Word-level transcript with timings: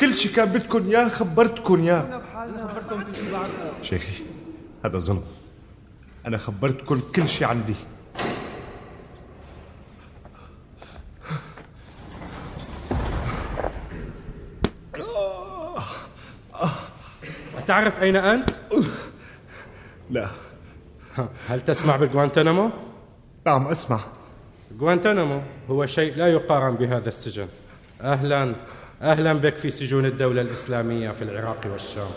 كل 0.00 0.14
شيء 0.14 0.32
كان 0.32 0.48
بدكم 0.52 0.90
يا 0.90 1.08
خبرتكم 1.08 1.84
يا. 1.84 2.00
أنا 2.34 2.68
خبرتكم 2.68 3.02
كل 3.02 3.14
شيء 3.14 3.32
بعرفه 3.32 3.82
شيخي 3.82 4.24
هذا 4.84 4.98
ظلم. 4.98 5.22
أنا 6.26 6.38
خبرتكم 6.38 7.00
كل 7.14 7.28
شيء 7.28 7.46
عندي. 7.46 7.74
تعرف 17.66 18.02
أين 18.02 18.16
أنت؟ 18.16 18.50
لا. 20.10 20.28
هل 21.48 21.60
تسمع 21.60 21.96
بغوانتنامو؟ 21.96 22.70
نعم 23.46 23.66
أسمع. 23.66 24.00
غوانتنامو 24.80 25.42
هو 25.70 25.86
شيء 25.86 26.16
لا 26.16 26.32
يقارن 26.32 26.74
بهذا 26.74 27.08
السجن. 27.08 27.48
أهلا 28.02 28.54
أهلا 29.02 29.32
بك 29.32 29.56
في 29.56 29.70
سجون 29.70 30.06
الدولة 30.06 30.40
الإسلامية 30.40 31.10
في 31.10 31.22
العراق 31.22 31.66
والشام 31.72 32.10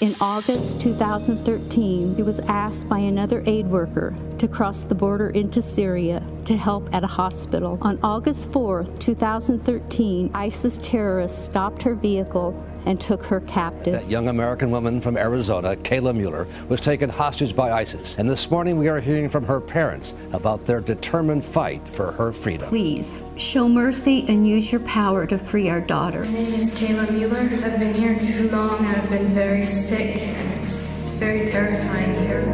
In 0.00 0.14
August 0.20 0.80
2013, 0.80 2.16
he 2.16 2.22
was 2.24 2.40
asked 2.48 2.88
by 2.88 2.98
another 2.98 3.40
aid 3.46 3.68
worker 3.68 4.12
to 4.38 4.48
cross 4.48 4.80
the 4.80 4.96
border 4.96 5.30
into 5.30 5.62
Syria 5.62 6.20
to 6.44 6.56
help 6.56 6.92
at 6.92 7.04
a 7.04 7.06
hospital. 7.06 7.78
On 7.82 8.00
August 8.02 8.50
4th, 8.50 8.98
2013, 8.98 10.32
ISIS 10.34 10.76
terrorists 10.82 11.44
stopped 11.44 11.84
her 11.84 11.94
vehicle 11.94 12.52
and 12.86 13.00
took 13.00 13.24
her 13.24 13.40
captive. 13.40 13.92
That 13.94 14.08
young 14.08 14.28
American 14.28 14.70
woman 14.70 15.00
from 15.00 15.16
Arizona, 15.16 15.76
Kayla 15.76 16.14
Mueller, 16.14 16.46
was 16.68 16.80
taken 16.80 17.08
hostage 17.08 17.54
by 17.54 17.72
ISIS. 17.72 18.16
And 18.18 18.28
this 18.28 18.50
morning 18.50 18.78
we 18.78 18.88
are 18.88 19.00
hearing 19.00 19.28
from 19.28 19.44
her 19.44 19.60
parents 19.60 20.14
about 20.32 20.66
their 20.66 20.80
determined 20.80 21.44
fight 21.44 21.86
for 21.88 22.12
her 22.12 22.32
freedom. 22.32 22.68
Please 22.68 23.22
show 23.36 23.68
mercy 23.68 24.26
and 24.28 24.46
use 24.46 24.70
your 24.70 24.80
power 24.82 25.26
to 25.26 25.38
free 25.38 25.68
our 25.68 25.80
daughter. 25.80 26.20
My 26.20 26.32
name 26.32 26.36
is 26.36 26.80
Kayla 26.80 27.10
Mueller. 27.12 27.40
I've 27.64 27.78
been 27.78 27.94
here 27.94 28.18
too 28.18 28.50
long 28.50 28.84
I've 28.86 29.08
been 29.10 29.28
very 29.28 29.64
sick, 29.64 30.22
and 30.22 30.60
it's, 30.60 31.02
it's 31.02 31.18
very 31.20 31.46
terrifying 31.46 32.14
here. 32.26 32.51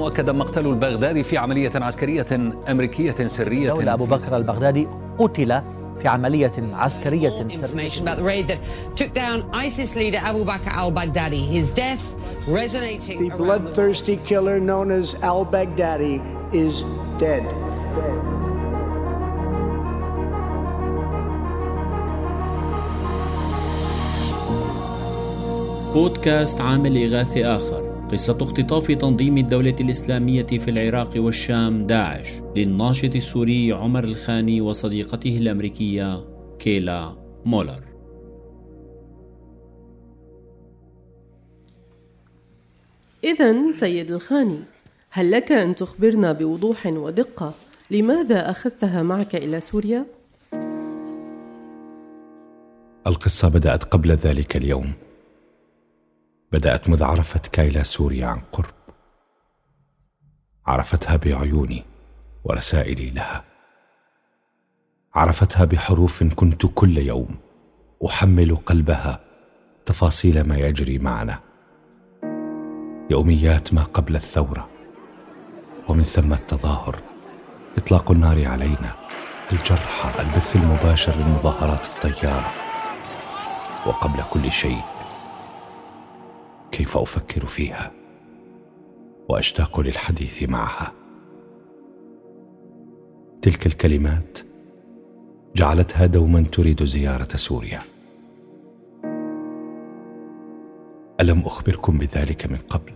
مؤكدا 0.00 0.32
مقتل 0.32 0.66
البغدادي 0.66 1.22
في 1.24 1.38
عملية 1.38 1.70
عسكرية 1.74 2.26
أمريكية 2.70 3.26
سرية 3.26 3.68
دولة 3.72 3.92
أبو 3.94 4.04
بكر 4.04 4.36
البغدادي 4.36 4.88
قتل 5.18 5.62
في 6.02 6.08
عملية 6.08 6.52
عسكرية 6.58 7.30
Information 7.30 8.02
about 8.02 8.16
the 8.16 8.24
raid 8.24 8.48
that 8.48 8.58
took 8.96 9.12
down 9.14 9.38
ISIS 9.52 9.96
leader 9.96 10.18
Abu 10.30 10.44
Bakr 10.44 10.72
al-Baghdadi. 10.82 11.42
His 11.56 11.72
death 11.72 12.04
resonating 12.48 13.28
The 13.28 13.36
bloodthirsty 13.36 14.16
killer 14.28 14.58
known 14.70 14.90
as 14.90 15.14
al-Baghdadi 15.22 16.16
is 16.64 16.74
dead. 17.18 17.44
بودكاست 25.94 26.60
عامل 26.60 27.14
إغاثي 27.14 27.46
آخر 27.46 27.79
قصة 28.12 28.38
اختطاف 28.40 28.90
تنظيم 28.90 29.38
الدولة 29.38 29.76
الإسلامية 29.80 30.46
في 30.46 30.70
العراق 30.70 31.10
والشام 31.16 31.86
داعش 31.86 32.28
للناشط 32.56 33.16
السوري 33.16 33.72
عمر 33.72 34.04
الخاني 34.04 34.60
وصديقته 34.60 35.38
الأمريكية 35.38 36.24
كيلا 36.58 37.16
مولر 37.44 37.84
إذا 43.24 43.72
سيد 43.72 44.10
الخاني 44.10 44.58
هل 45.10 45.30
لك 45.30 45.52
أن 45.52 45.74
تخبرنا 45.74 46.32
بوضوح 46.32 46.86
ودقة 46.86 47.54
لماذا 47.90 48.50
أخذتها 48.50 49.02
معك 49.02 49.36
إلى 49.36 49.60
سوريا؟ 49.60 50.06
القصة 53.06 53.48
بدأت 53.48 53.84
قبل 53.84 54.10
ذلك 54.12 54.56
اليوم 54.56 54.92
بدأت 56.52 56.88
مذ 56.88 57.02
عرفت 57.02 57.46
كايلا 57.46 57.82
سوريا 57.82 58.26
عن 58.26 58.40
قرب. 58.52 58.74
عرفتها 60.66 61.16
بعيوني 61.16 61.84
ورسائلي 62.44 63.10
لها. 63.10 63.44
عرفتها 65.14 65.64
بحروف 65.64 66.22
كنت 66.22 66.66
كل 66.74 66.98
يوم 66.98 67.38
أحمل 68.06 68.56
قلبها 68.56 69.20
تفاصيل 69.86 70.40
ما 70.40 70.56
يجري 70.56 70.98
معنا. 70.98 71.38
يوميات 73.10 73.74
ما 73.74 73.82
قبل 73.82 74.16
الثورة 74.16 74.68
ومن 75.88 76.02
ثم 76.02 76.32
التظاهر 76.32 77.02
إطلاق 77.78 78.10
النار 78.10 78.46
علينا 78.46 78.94
الجرحى 79.52 80.22
البث 80.22 80.56
المباشر 80.56 81.14
للمظاهرات 81.14 81.84
الطيارة. 81.84 82.50
وقبل 83.86 84.22
كل 84.30 84.50
شيء 84.50 84.80
كيف 86.72 86.96
أفكر 86.96 87.46
فيها 87.46 87.92
وأشتاق 89.28 89.80
للحديث 89.80 90.42
معها. 90.42 90.92
تلك 93.42 93.66
الكلمات 93.66 94.38
جعلتها 95.56 96.06
دوما 96.06 96.42
تريد 96.42 96.84
زيارة 96.84 97.36
سوريا. 97.36 97.80
ألم 101.20 101.40
أخبركم 101.40 101.98
بذلك 101.98 102.46
من 102.46 102.58
قبل؟ 102.58 102.92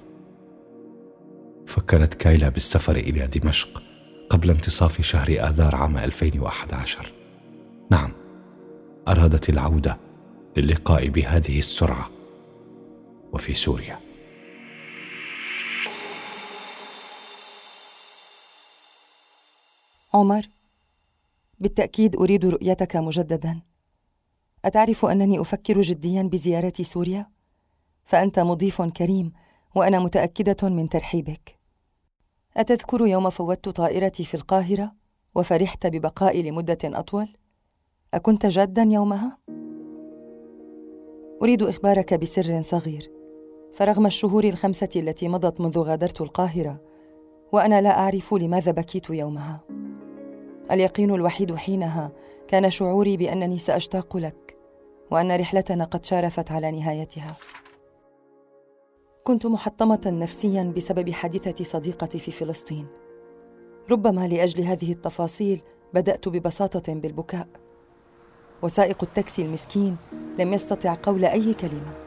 فكرت 1.66 2.14
كايلا 2.14 2.48
بالسفر 2.48 2.96
إلى 2.96 3.26
دمشق 3.26 3.82
قبل 4.30 4.50
انتصاف 4.50 5.00
شهر 5.02 5.28
آذار 5.28 5.74
عام 5.76 5.98
2011 5.98 7.12
نعم 7.90 8.10
أرادت 9.08 9.48
العودة 9.48 9.98
للقاء 10.56 11.08
بهذه 11.08 11.58
السرعة. 11.58 12.13
وفي 13.34 13.54
سوريا. 13.54 14.00
عمر 20.14 20.48
بالتأكيد 21.60 22.16
أريد 22.16 22.46
رؤيتك 22.46 22.96
مجددا. 22.96 23.60
أتعرف 24.64 25.04
أنني 25.04 25.40
أفكر 25.40 25.80
جديا 25.80 26.22
بزيارة 26.22 26.72
سوريا؟ 26.80 27.30
فأنت 28.04 28.38
مضيف 28.38 28.82
كريم 28.82 29.32
وأنا 29.74 29.98
متأكدة 29.98 30.68
من 30.68 30.88
ترحيبك. 30.88 31.58
أتذكر 32.56 33.06
يوم 33.06 33.30
فوتت 33.30 33.68
طائرتي 33.68 34.24
في 34.24 34.34
القاهرة 34.34 34.92
وفرحت 35.34 35.86
ببقائي 35.86 36.42
لمدة 36.42 36.78
أطول؟ 36.84 37.36
أكنت 38.14 38.46
جادا 38.46 38.82
يومها؟ 38.82 39.38
أريد 41.42 41.62
إخبارك 41.62 42.14
بسر 42.14 42.62
صغير. 42.62 43.13
فرغم 43.74 44.06
الشهور 44.06 44.44
الخمسة 44.44 44.88
التي 44.96 45.28
مضت 45.28 45.60
منذ 45.60 45.78
غادرت 45.78 46.20
القاهرة 46.20 46.80
وأنا 47.52 47.80
لا 47.80 47.98
أعرف 47.98 48.34
لماذا 48.34 48.72
بكيت 48.72 49.10
يومها. 49.10 49.60
اليقين 50.70 51.14
الوحيد 51.14 51.54
حينها 51.54 52.12
كان 52.48 52.70
شعوري 52.70 53.16
بأنني 53.16 53.58
سأشتاق 53.58 54.16
لك 54.16 54.56
وأن 55.10 55.36
رحلتنا 55.36 55.84
قد 55.84 56.04
شارفت 56.04 56.52
على 56.52 56.70
نهايتها. 56.70 57.36
كنت 59.24 59.46
محطمة 59.46 60.00
نفسيا 60.06 60.72
بسبب 60.76 61.10
حادثة 61.10 61.64
صديقتي 61.64 62.18
في 62.18 62.30
فلسطين. 62.30 62.86
ربما 63.90 64.28
لأجل 64.28 64.62
هذه 64.62 64.92
التفاصيل 64.92 65.62
بدأت 65.94 66.28
ببساطة 66.28 66.94
بالبكاء. 66.94 67.48
وسائق 68.62 69.04
التاكسي 69.04 69.42
المسكين 69.42 69.96
لم 70.38 70.52
يستطع 70.52 70.96
قول 71.02 71.24
أي 71.24 71.54
كلمة. 71.54 72.03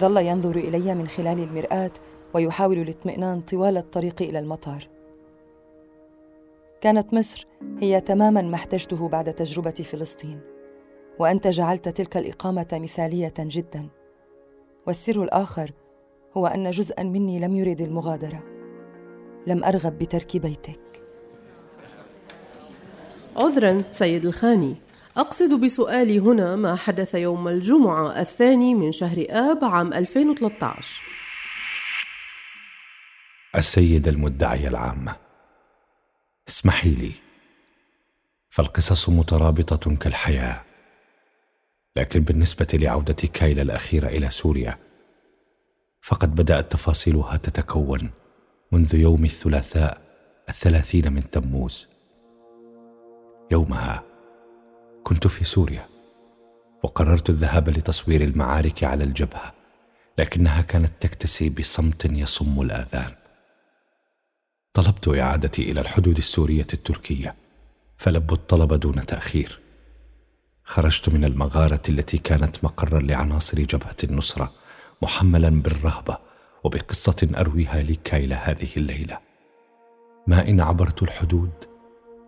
ظل 0.00 0.16
ينظر 0.16 0.56
إلي 0.56 0.94
من 0.94 1.08
خلال 1.08 1.38
المرآة 1.38 1.92
ويحاول 2.34 2.78
الاطمئنان 2.78 3.40
طوال 3.40 3.76
الطريق 3.76 4.22
إلى 4.22 4.38
المطار. 4.38 4.88
كانت 6.80 7.14
مصر 7.14 7.46
هي 7.78 8.00
تماما 8.00 8.42
ما 8.42 8.54
احتجته 8.54 9.08
بعد 9.08 9.34
تجربة 9.34 9.70
فلسطين 9.70 10.40
وأنت 11.18 11.48
جعلت 11.48 11.88
تلك 11.88 12.16
الإقامة 12.16 12.68
مثالية 12.72 13.34
جدا. 13.38 13.88
والسر 14.86 15.22
الآخر 15.22 15.72
هو 16.36 16.46
أن 16.46 16.70
جزءا 16.70 17.02
مني 17.02 17.40
لم 17.40 17.56
يرد 17.56 17.80
المغادرة. 17.80 18.42
لم 19.46 19.64
أرغب 19.64 19.98
بترك 19.98 20.36
بيتك. 20.36 21.02
عذرا 23.36 23.82
سيد 23.92 24.24
الخاني. 24.26 24.74
أقصد 25.16 25.60
بسؤالي 25.60 26.18
هنا 26.18 26.56
ما 26.56 26.76
حدث 26.76 27.14
يوم 27.14 27.48
الجمعة 27.48 28.20
الثاني 28.20 28.74
من 28.74 28.92
شهر 28.92 29.26
آب 29.30 29.64
عام 29.64 29.92
2013 29.92 31.02
السيدة 33.56 34.10
المدعية 34.10 34.68
العامة 34.68 35.16
اسمحي 36.48 36.90
لي 36.90 37.12
فالقصص 38.50 39.08
مترابطة 39.08 39.96
كالحياة 39.96 40.64
لكن 41.96 42.20
بالنسبة 42.20 42.68
لعودة 42.72 43.28
كايلا 43.32 43.62
الأخيرة 43.62 44.06
إلى 44.06 44.30
سوريا 44.30 44.78
فقد 46.02 46.34
بدأت 46.34 46.72
تفاصيلها 46.72 47.36
تتكون 47.36 48.10
منذ 48.72 48.94
يوم 48.94 49.24
الثلاثاء 49.24 50.02
الثلاثين 50.48 51.12
من 51.12 51.30
تموز 51.30 51.88
يومها 53.50 54.11
كنت 55.04 55.26
في 55.26 55.44
سوريا 55.44 55.88
وقررت 56.82 57.30
الذهاب 57.30 57.68
لتصوير 57.68 58.20
المعارك 58.20 58.84
على 58.84 59.04
الجبهة 59.04 59.52
لكنها 60.18 60.60
كانت 60.62 60.92
تكتسي 61.00 61.48
بصمت 61.48 62.04
يصم 62.04 62.60
الآذان. 62.60 63.14
طلبت 64.74 65.08
إعادتي 65.08 65.70
إلى 65.70 65.80
الحدود 65.80 66.16
السورية 66.18 66.66
التركية 66.72 67.34
فلبوا 67.98 68.36
الطلب 68.36 68.74
دون 68.74 69.06
تأخير. 69.06 69.60
خرجت 70.64 71.08
من 71.08 71.24
المغارة 71.24 71.82
التي 71.88 72.18
كانت 72.18 72.64
مقرا 72.64 73.00
لعناصر 73.00 73.58
جبهة 73.60 73.96
النصرة 74.04 74.52
محملا 75.02 75.62
بالرهبة 75.62 76.18
وبقصة 76.64 77.28
أرويها 77.36 77.82
لكايلا 77.82 78.36
هذه 78.50 78.68
الليلة. 78.76 79.18
ما 80.26 80.48
إن 80.48 80.60
عبرت 80.60 81.02
الحدود 81.02 81.52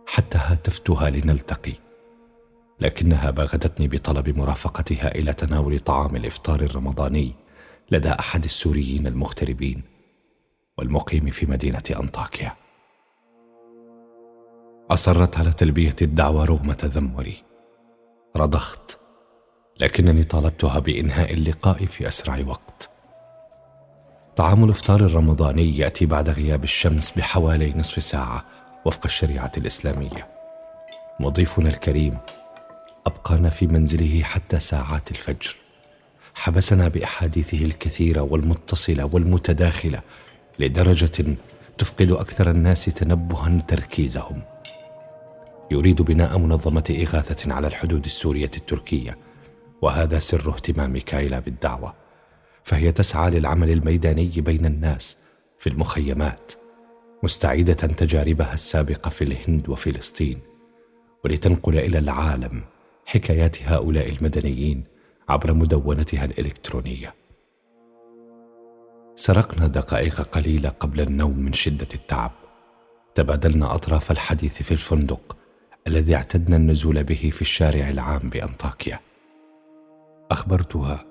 حتى 0.06 0.38
هاتفتها 0.38 1.10
لنلتقي. 1.10 1.83
لكنها 2.80 3.30
باغتتني 3.30 3.88
بطلب 3.88 4.38
مرافقتها 4.38 5.14
إلى 5.14 5.32
تناول 5.32 5.78
طعام 5.78 6.16
الإفطار 6.16 6.60
الرمضاني 6.60 7.34
لدى 7.90 8.10
أحد 8.10 8.44
السوريين 8.44 9.06
المغتربين 9.06 9.82
والمقيم 10.78 11.30
في 11.30 11.46
مدينة 11.46 11.82
أنطاكيا. 12.00 12.52
أصرت 14.90 15.38
على 15.38 15.52
تلبية 15.52 15.96
الدعوة 16.02 16.44
رغم 16.44 16.72
تذمري. 16.72 17.42
رضخت 18.36 18.98
لكنني 19.80 20.24
طالبتها 20.24 20.78
بإنهاء 20.78 21.32
اللقاء 21.32 21.86
في 21.86 22.08
أسرع 22.08 22.44
وقت. 22.46 22.90
طعام 24.36 24.64
الإفطار 24.64 25.00
الرمضاني 25.00 25.78
يأتي 25.78 26.06
بعد 26.06 26.28
غياب 26.28 26.64
الشمس 26.64 27.10
بحوالي 27.10 27.72
نصف 27.76 28.02
ساعة 28.02 28.44
وفق 28.84 29.00
الشريعة 29.04 29.52
الإسلامية. 29.56 30.28
مضيفنا 31.20 31.68
الكريم 31.68 32.18
أبقانا 33.06 33.50
في 33.50 33.66
منزله 33.66 34.22
حتى 34.22 34.60
ساعات 34.60 35.10
الفجر. 35.10 35.56
حبسنا 36.34 36.88
بأحاديثه 36.88 37.64
الكثيرة 37.64 38.20
والمتصلة 38.20 39.10
والمتداخلة 39.12 40.00
لدرجة 40.58 41.36
تفقد 41.78 42.10
أكثر 42.10 42.50
الناس 42.50 42.84
تنبها 42.84 43.58
تركيزهم. 43.68 44.42
يريد 45.70 46.02
بناء 46.02 46.38
منظمة 46.38 46.96
إغاثة 47.02 47.52
على 47.52 47.66
الحدود 47.66 48.04
السورية 48.04 48.50
التركية 48.56 49.18
وهذا 49.82 50.18
سر 50.18 50.48
اهتمام 50.48 50.98
كايلا 50.98 51.38
بالدعوة. 51.38 51.94
فهي 52.64 52.92
تسعى 52.92 53.30
للعمل 53.30 53.70
الميداني 53.70 54.30
بين 54.36 54.66
الناس 54.66 55.16
في 55.58 55.68
المخيمات 55.68 56.52
مستعيده 57.22 57.74
تجاربها 57.74 58.54
السابقة 58.54 59.08
في 59.10 59.24
الهند 59.24 59.68
وفلسطين 59.68 60.38
ولتنقل 61.24 61.78
إلى 61.78 61.98
العالم 61.98 62.62
حكايات 63.06 63.62
هؤلاء 63.62 64.08
المدنيين 64.08 64.84
عبر 65.28 65.54
مدونتها 65.54 66.24
الإلكترونية. 66.24 67.14
سرقنا 69.16 69.66
دقائق 69.66 70.20
قليلة 70.20 70.68
قبل 70.68 71.00
النوم 71.00 71.38
من 71.38 71.52
شدة 71.52 71.88
التعب. 71.94 72.32
تبادلنا 73.14 73.74
أطراف 73.74 74.10
الحديث 74.10 74.62
في 74.62 74.72
الفندق 74.72 75.36
الذي 75.86 76.14
اعتدنا 76.14 76.56
النزول 76.56 77.04
به 77.04 77.30
في 77.32 77.42
الشارع 77.42 77.88
العام 77.88 78.30
بأنطاكيا. 78.30 79.00
أخبرتها 80.30 81.04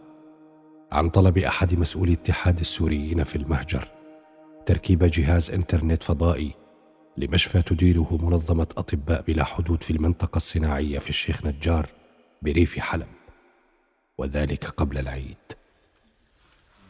عن 0.91 1.09
طلب 1.09 1.37
أحد 1.37 1.79
مسؤولي 1.79 2.13
اتحاد 2.13 2.59
السوريين 2.59 3.23
في 3.23 3.35
المهجر 3.35 3.87
تركيب 4.65 5.03
جهاز 5.03 5.51
إنترنت 5.51 6.03
فضائي 6.03 6.62
لمشفى 7.17 7.61
تديره 7.61 8.17
منظمة 8.21 8.67
أطباء 8.77 9.23
بلا 9.27 9.43
حدود 9.43 9.83
في 9.83 9.91
المنطقة 9.91 10.37
الصناعية 10.37 10.99
في 10.99 11.09
الشيخ 11.09 11.45
نجار 11.45 11.89
بريف 12.41 12.79
حلب 12.79 13.07
وذلك 14.17 14.65
قبل 14.65 14.97
العيد. 14.97 15.37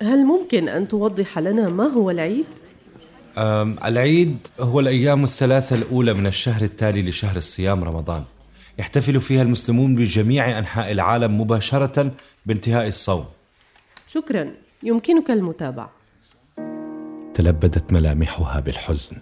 هل 0.02 0.26
ممكن 0.26 0.70
أن 0.70 0.88
توضح 0.88 1.40
لنا 1.40 1.70
ما 1.70 1.84
هو 1.84 2.12
العيد؟ 2.12 2.46
العيد 3.86 4.48
هو 4.60 4.80
الأيام 4.80 5.24
الثلاثة 5.24 5.76
الأولى 5.76 6.14
من 6.14 6.28
الشهر 6.28 6.62
التالي 6.62 7.02
لشهر 7.02 7.38
الصيام 7.38 7.84
رمضان. 7.84 8.24
يحتفل 8.80 9.22
فيها 9.22 9.42
المسلمون 9.42 9.96
بجميع 9.96 10.60
أنحاء 10.60 10.92
العالم 10.92 11.42
مباشرة 11.42 12.12
بانتهاء 12.46 12.88
الصوم. 12.88 13.26
شكرا. 14.08 14.52
يمكنك 14.84 15.32
المتابعة. 15.32 15.92
تلبدت 17.34 17.94
ملامحها 17.94 18.60
بالحزن. 18.60 19.18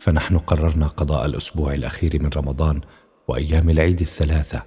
فنحن 0.00 0.38
قررنا 0.38 0.86
قضاء 0.86 1.26
الأسبوع 1.26 1.74
الأخير 1.74 2.22
من 2.22 2.30
رمضان 2.36 2.80
وأيام 3.28 3.70
العيد 3.70 4.00
الثلاثة 4.00 4.62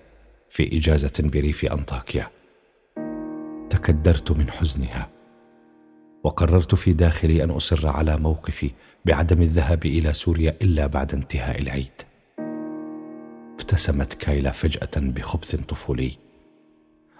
في 0.49 0.77
إجازة 0.77 1.13
بريف 1.19 1.65
أنطاكيا. 1.65 2.27
تكدرت 3.69 4.31
من 4.31 4.51
حزنها 4.51 5.09
وقررت 6.23 6.75
في 6.75 6.93
داخلي 6.93 7.43
أن 7.43 7.49
أصر 7.49 7.87
على 7.87 8.17
موقفي 8.17 8.71
بعدم 9.05 9.41
الذهاب 9.41 9.85
إلى 9.85 10.13
سوريا 10.13 10.57
إلا 10.61 10.87
بعد 10.87 11.13
انتهاء 11.13 11.61
العيد. 11.61 11.91
ابتسمت 13.53 14.13
كايلا 14.13 14.51
فجأة 14.51 14.91
بخبث 14.97 15.55
طفولي. 15.55 16.17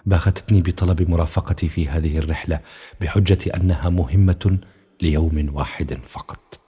باغتتني 0.06 0.62
بطلب 0.62 1.10
مرافقتي 1.10 1.68
في 1.68 1.88
هذه 1.88 2.18
الرحلة 2.18 2.60
بحجة 3.00 3.56
أنها 3.56 3.90
مهمة 3.90 4.58
ليوم 5.02 5.50
واحد 5.54 5.98
فقط. 6.04 6.61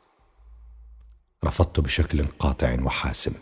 رفضت 1.44 1.80
بشكل 1.80 2.26
قاطع 2.38 2.82
وحاسم. 2.82 3.32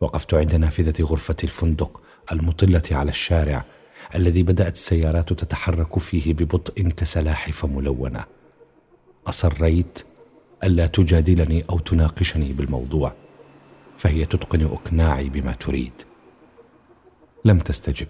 وقفت 0.00 0.34
عند 0.34 0.54
نافذة 0.54 1.04
غرفة 1.04 1.36
الفندق 1.44 2.00
المطلة 2.32 2.82
على 2.90 3.10
الشارع 3.10 3.64
الذي 4.14 4.42
بدأت 4.42 4.74
السيارات 4.74 5.32
تتحرك 5.32 5.98
فيه 5.98 6.34
ببطء 6.34 6.88
كسلاحف 6.88 7.64
ملونه 7.64 8.24
أصريت 9.26 10.02
ألا 10.64 10.86
تجادلني 10.86 11.64
أو 11.70 11.78
تناقشني 11.78 12.52
بالموضوع 12.52 13.12
فهي 13.96 14.24
تتقن 14.24 14.62
أقناعي 14.62 15.28
بما 15.28 15.52
تريد. 15.52 15.92
لم 17.44 17.58
تستجب. 17.58 18.06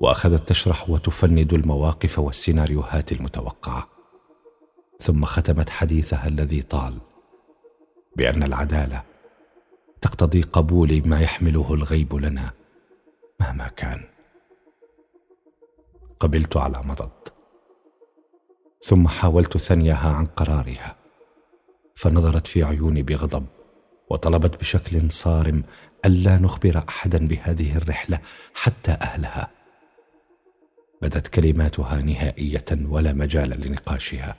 وأخذت 0.00 0.48
تشرح 0.48 0.90
وتفند 0.90 1.52
المواقف 1.52 2.18
والسيناريوهات 2.18 3.12
المتوقعة. 3.12 3.88
ثم 5.00 5.24
ختمت 5.24 5.70
حديثها 5.70 6.28
الذي 6.28 6.62
طال. 6.62 6.98
بأن 8.16 8.42
العدالة 8.42 9.02
تقتضي 10.00 10.42
قبول 10.42 11.02
ما 11.06 11.20
يحمله 11.20 11.74
الغيب 11.74 12.14
لنا 12.14 12.50
مهما 13.40 13.68
كان. 13.68 14.04
قبلت 16.20 16.56
على 16.56 16.82
مضض 16.84 17.10
ثم 18.82 19.08
حاولت 19.08 19.56
ثنيها 19.56 20.08
عن 20.10 20.26
قرارها 20.26 20.96
فنظرت 21.94 22.46
في 22.46 22.62
عيوني 22.64 23.02
بغضب 23.02 23.46
وطلبت 24.10 24.60
بشكل 24.60 25.10
صارم 25.10 25.62
الا 26.04 26.38
نخبر 26.38 26.84
أحدا 26.88 27.26
بهذه 27.26 27.76
الرحلة 27.76 28.18
حتى 28.54 28.92
أهلها. 28.92 29.50
بدت 31.02 31.28
كلماتها 31.28 32.02
نهائية 32.02 32.64
ولا 32.88 33.12
مجال 33.12 33.60
لنقاشها 33.60 34.36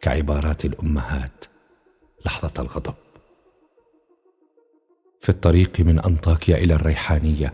كعبارات 0.00 0.64
الأمهات 0.64 1.44
لحظة 2.26 2.62
الغضب. 2.62 3.07
في 5.28 5.34
الطريق 5.34 5.80
من 5.80 5.98
أنطاكيا 5.98 6.56
إلى 6.56 6.74
الريحانية 6.74 7.52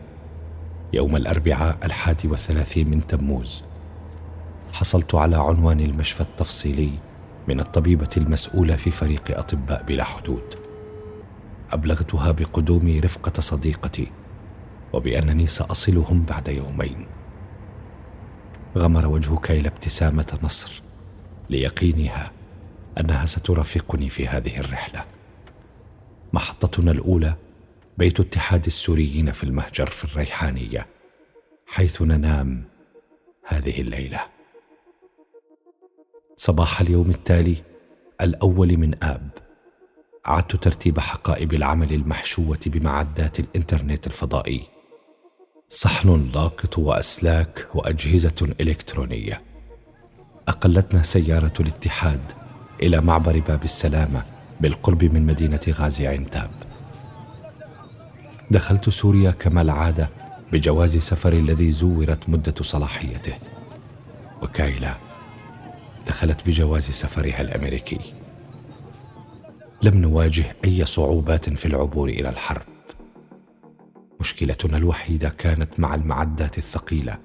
يوم 0.93 1.15
الأربعاء 1.15 1.77
الحادي 1.83 2.27
والثلاثين 2.27 2.89
من 2.89 3.07
تموز. 3.07 3.63
حصلت 4.73 5.15
على 5.15 5.35
عنوان 5.35 5.79
المشفى 5.79 6.21
التفصيلي 6.21 6.89
من 7.47 7.59
الطبيبة 7.59 8.09
المسؤولة 8.17 8.75
في 8.75 8.91
فريق 8.91 9.37
أطباء 9.37 9.83
بلا 9.83 10.03
حدود. 10.03 10.55
أبلغتها 11.71 12.31
بقدومي 12.31 12.99
رفقة 12.99 13.41
صديقتي 13.41 14.11
وبأنني 14.93 15.47
سأصلهم 15.47 16.25
بعد 16.29 16.47
يومين. 16.47 17.07
غمر 18.77 19.07
وجه 19.07 19.35
كيل 19.35 19.67
ابتسامة 19.67 20.39
نصر 20.43 20.81
ليقينها 21.49 22.31
أنها 22.99 23.25
سترافقني 23.25 24.09
في 24.09 24.27
هذه 24.27 24.59
الرحلة. 24.59 25.03
محطتنا 26.33 26.91
الأولى 26.91 27.35
بيت 27.97 28.19
اتحاد 28.19 28.65
السوريين 28.65 29.31
في 29.31 29.43
المهجر 29.43 29.85
في 29.85 30.03
الريحانية 30.05 30.87
حيث 31.67 32.01
ننام 32.01 32.63
هذه 33.47 33.81
الليلة. 33.81 34.19
صباح 36.37 36.81
اليوم 36.81 37.09
التالي 37.09 37.63
الأول 38.21 38.77
من 38.77 39.03
آب. 39.03 39.29
أعدت 40.27 40.55
ترتيب 40.55 40.99
حقائب 40.99 41.53
العمل 41.53 41.93
المحشوة 41.93 42.59
بمعدات 42.65 43.39
الإنترنت 43.39 44.07
الفضائي. 44.07 44.67
صحن 45.69 46.31
لاقط 46.33 46.77
وأسلاك 46.77 47.67
وأجهزة 47.75 48.55
إلكترونية. 48.61 49.41
أقلتنا 50.47 51.03
سيارة 51.03 51.53
الاتحاد 51.59 52.31
إلى 52.81 53.01
معبر 53.01 53.39
باب 53.39 53.63
السلامة 53.63 54.25
بالقرب 54.61 55.03
من 55.03 55.25
مدينة 55.25 55.61
غازي 55.69 56.07
عنتاب. 56.07 56.64
دخلت 58.51 58.89
سوريا 58.89 59.31
كما 59.31 59.61
العادة 59.61 60.09
بجواز 60.51 60.97
سفري 60.97 61.39
الذي 61.39 61.71
زورت 61.71 62.29
مدة 62.29 62.55
صلاحيته. 62.61 63.33
وكايلا 64.41 64.95
دخلت 66.07 66.47
بجواز 66.47 66.83
سفرها 66.89 67.41
الأمريكي. 67.41 67.99
لم 69.81 69.97
نواجه 69.97 70.55
أي 70.65 70.85
صعوبات 70.85 71.49
في 71.49 71.65
العبور 71.65 72.09
إلى 72.09 72.29
الحرب. 72.29 72.65
مشكلتنا 74.19 74.77
الوحيدة 74.77 75.29
كانت 75.29 75.79
مع 75.79 75.95
المعدات 75.95 76.57
الثقيلة 76.57 77.17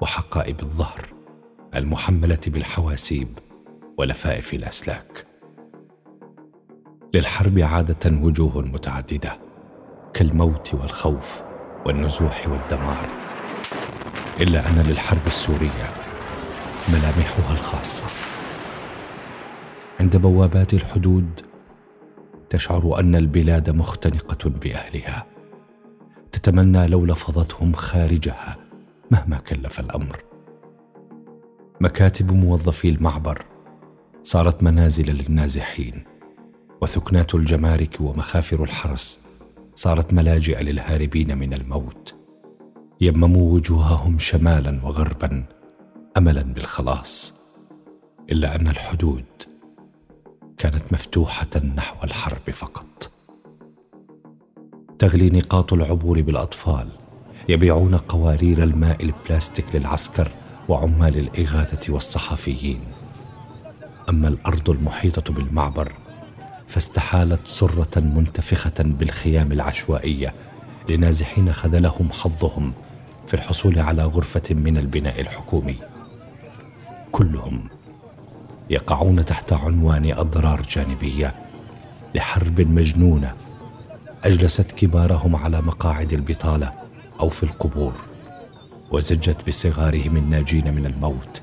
وحقائب 0.00 0.60
الظهر 0.60 1.06
المحملة 1.74 2.38
بالحواسيب 2.46 3.38
ولفائف 3.98 4.54
الأسلاك. 4.54 5.26
للحرب 7.14 7.58
عادة 7.58 8.10
وجوه 8.10 8.62
متعددة. 8.62 9.45
كالموت 10.16 10.74
والخوف 10.74 11.42
والنزوح 11.86 12.48
والدمار 12.48 13.06
إلا 14.40 14.68
أن 14.68 14.84
للحرب 14.88 15.26
السورية 15.26 15.94
ملامحها 16.88 17.52
الخاصة. 17.52 18.06
عند 20.00 20.16
بوابات 20.16 20.74
الحدود 20.74 21.40
تشعر 22.50 23.00
أن 23.00 23.14
البلاد 23.14 23.70
مختنقة 23.70 24.50
بأهلها. 24.50 25.26
تتمنى 26.32 26.86
لو 26.86 27.06
لفظتهم 27.06 27.72
خارجها 27.72 28.56
مهما 29.10 29.36
كلف 29.36 29.80
الأمر. 29.80 30.22
مكاتب 31.80 32.32
موظفي 32.32 32.88
المعبر 32.88 33.44
صارت 34.22 34.62
منازل 34.62 35.10
للنازحين 35.10 36.04
وثكنات 36.82 37.34
الجمارك 37.34 37.96
ومخافر 38.00 38.64
الحرس 38.64 39.25
صارت 39.78 40.12
ملاجئ 40.12 40.62
للهاربين 40.62 41.38
من 41.38 41.54
الموت. 41.54 42.14
يمموا 43.00 43.52
وجوههم 43.52 44.18
شمالا 44.18 44.80
وغربا 44.84 45.44
املا 46.16 46.42
بالخلاص. 46.42 47.34
إلا 48.32 48.56
أن 48.56 48.68
الحدود 48.68 49.24
كانت 50.58 50.92
مفتوحة 50.92 51.46
نحو 51.76 52.04
الحرب 52.04 52.50
فقط. 52.50 53.12
تغلي 54.98 55.30
نقاط 55.30 55.72
العبور 55.72 56.22
بالأطفال. 56.22 56.88
يبيعون 57.48 57.94
قوارير 57.94 58.62
الماء 58.62 59.04
البلاستيك 59.04 59.64
للعسكر 59.74 60.30
وعمال 60.68 61.18
الإغاثة 61.18 61.92
والصحفيين. 61.92 62.80
أما 64.08 64.28
الأرض 64.28 64.70
المحيطة 64.70 65.34
بالمعبر 65.34 65.92
فاستحالت 66.68 67.40
سرة 67.46 68.00
منتفخة 68.00 68.74
بالخيام 68.78 69.52
العشوائية 69.52 70.34
لنازحين 70.88 71.52
خذلهم 71.52 72.12
حظهم 72.12 72.72
في 73.26 73.34
الحصول 73.34 73.78
على 73.78 74.04
غرفة 74.04 74.42
من 74.50 74.78
البناء 74.78 75.20
الحكومي. 75.20 75.76
كلهم 77.12 77.68
يقعون 78.70 79.24
تحت 79.24 79.52
عنوان 79.52 80.12
أضرار 80.12 80.62
جانبية 80.62 81.34
لحرب 82.14 82.60
مجنونة 82.60 83.34
أجلست 84.24 84.72
كبارهم 84.72 85.36
على 85.36 85.60
مقاعد 85.60 86.12
البطالة 86.12 86.72
أو 87.20 87.28
في 87.28 87.42
القبور 87.42 87.92
وزجت 88.90 89.48
بصغارهم 89.48 90.16
الناجين 90.16 90.74
من 90.74 90.86
الموت 90.86 91.42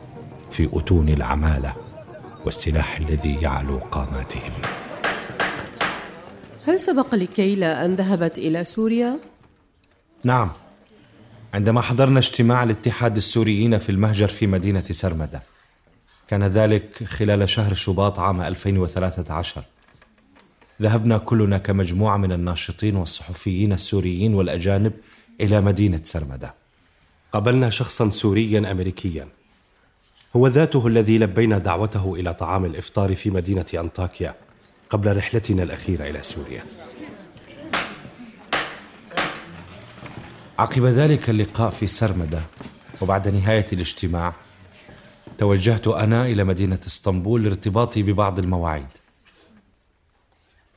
في 0.51 0.69
أتون 0.73 1.09
العمالة 1.09 1.73
والسلاح 2.45 2.97
الذي 2.97 3.35
يعلو 3.41 3.77
قاماتهم. 3.77 4.51
هل 6.67 6.79
سبق 6.79 7.15
لكيلا 7.15 7.85
أن 7.85 7.95
ذهبت 7.95 8.37
إلى 8.37 8.65
سوريا؟ 8.65 9.19
نعم. 10.23 10.51
عندما 11.53 11.81
حضرنا 11.81 12.19
اجتماع 12.19 12.63
الاتحاد 12.63 13.17
السوريين 13.17 13.77
في 13.77 13.89
المهجر 13.89 14.27
في 14.27 14.47
مدينة 14.47 14.83
سرمدة 14.91 15.43
كان 16.27 16.43
ذلك 16.43 17.03
خلال 17.03 17.49
شهر 17.49 17.73
شباط 17.73 18.19
عام 18.19 18.41
2013 18.41 19.63
ذهبنا 20.81 21.17
كلنا 21.17 21.57
كمجموعة 21.57 22.17
من 22.17 22.31
الناشطين 22.31 22.95
والصحفيين 22.95 23.73
السوريين 23.73 24.33
والأجانب 24.33 24.93
إلى 25.41 25.61
مدينة 25.61 26.01
سرمدة. 26.03 26.53
قابلنا 27.33 27.69
شخصا 27.69 28.09
سوريا 28.09 28.71
امريكيا. 28.71 29.27
هو 30.35 30.47
ذاته 30.47 30.87
الذي 30.87 31.17
لبينا 31.17 31.57
دعوته 31.57 32.15
إلى 32.15 32.33
طعام 32.33 32.65
الإفطار 32.65 33.15
في 33.15 33.29
مدينة 33.29 33.65
أنطاكيا. 33.73 34.35
قبل 34.93 35.17
رحلتنا 35.17 35.63
الأخيرة 35.63 36.09
إلى 36.09 36.23
سوريا. 36.23 36.63
عقب 40.59 40.85
ذلك 40.85 41.29
اللقاء 41.29 41.69
في 41.69 41.87
سرمدة 41.87 42.41
وبعد 43.01 43.27
نهاية 43.27 43.65
الاجتماع 43.73 44.33
توجهت 45.37 45.87
أنا 45.87 46.25
إلى 46.25 46.43
مدينة 46.43 46.79
اسطنبول 46.87 47.43
لارتباطي 47.43 48.03
ببعض 48.03 48.39
المواعيد. 48.39 48.87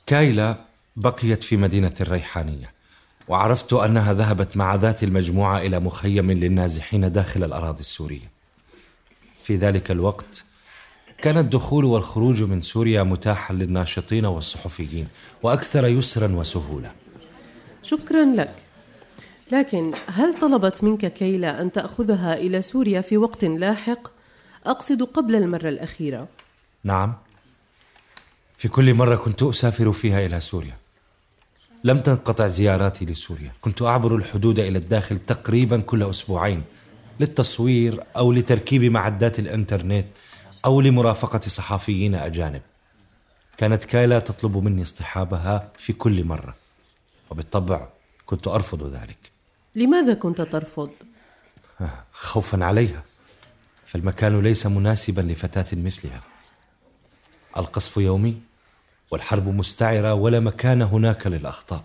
كايلا 0.07 0.65
بقيت 0.97 1.45
في 1.45 1.57
مدينة 1.57 1.95
الريحانيه 2.01 2.73
وعرفت 3.29 3.73
أنها 3.73 4.13
ذهبت 4.13 4.57
مع 4.57 4.75
ذات 4.75 5.03
المجموعة 5.03 5.59
إلى 5.59 5.81
مخيم 5.81 6.33
للنازحين 6.33 7.13
داخل 7.13 7.45
الأراضي 7.45 7.81
السورية. 7.81 8.31
في 9.45 9.57
ذلك 9.57 9.91
الوقت 9.91 10.46
كان 11.19 11.39
الدخول 11.39 11.85
والخروج 11.85 12.43
من 12.43 12.61
سوريا 12.61 13.03
متاحا 13.03 13.55
للناشطين 13.55 14.25
والصحفيين 14.25 15.09
وأكثر 15.43 15.87
يسرا 15.87 16.33
وسهولة. 16.33 16.93
شكرا 17.83 18.25
لك. 18.25 18.55
لكن 19.53 19.93
هل 20.07 20.35
طلبت 20.35 20.85
منك 20.85 21.13
كيلا 21.13 21.63
أن 21.63 21.73
تأخذها 21.73 22.35
إلى 22.35 22.63
سوريا 22.63 23.01
في 23.01 23.17
وقت 23.17 23.45
لاحق؟ 23.45 24.09
أقصد 24.67 25.03
قبل 25.03 25.35
المرة 25.37 25.69
الأخيرة. 25.69 26.29
نعم. 26.85 27.15
في 28.59 28.69
كل 28.69 28.95
مرة 28.95 29.17
كنت 29.17 29.43
أسافر 29.43 29.93
فيها 29.93 30.27
إلى 30.27 30.41
سوريا. 30.41 30.77
لم 31.85 31.99
تنقطع 31.99 32.47
زياراتي 32.47 33.05
لسوريا. 33.05 33.53
كنت 33.61 33.83
أعبر 33.83 34.17
الحدود 34.17 34.61
إلى 34.61 34.79
الداخل 34.79 35.19
تقريبا 35.27 35.81
كل 35.81 36.03
أسبوعين 36.03 36.63
للتصوير 37.21 38.01
أو 38.17 38.33
لتركيب 38.33 38.83
معدات 38.83 39.39
الإنترنت 39.39 40.07
أو 40.67 40.81
لمرافقة 40.81 41.41
صحفيين 41.41 42.15
أجانب. 42.15 42.63
كانت 43.57 43.85
كايلا 43.85 44.19
تطلب 44.19 44.57
مني 44.57 44.83
اصطحابها 44.83 45.73
في 45.77 45.93
كل 45.93 46.25
مرة. 46.25 46.55
وبالطبع 47.31 47.89
كنت 48.27 48.49
أرفض 48.49 48.87
ذلك. 48.87 49.19
لماذا 49.75 50.15
كنت 50.15 50.41
ترفض؟ 50.41 50.91
خوفا 52.13 52.65
عليها. 52.65 53.03
فالمكان 53.87 54.41
ليس 54.41 54.67
مناسبا 54.67 55.21
لفتاة 55.21 55.67
مثلها. 55.73 56.23
القصف 57.57 57.97
يومي 57.97 58.41
والحرب 59.11 59.49
مستعرة 59.49 60.15
ولا 60.15 60.41
مكان 60.41 60.83
هناك 60.83 61.27
للأخطاء. 61.27 61.85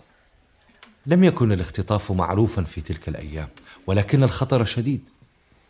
لم 1.06 1.24
يكن 1.24 1.52
الاختطاف 1.52 2.12
معروفا 2.12 2.62
في 2.62 2.80
تلك 2.80 3.08
الأيام 3.08 3.48
ولكن 3.86 4.22
الخطر 4.22 4.64
شديد 4.64 5.04